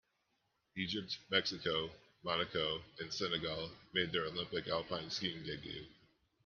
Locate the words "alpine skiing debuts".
4.67-5.93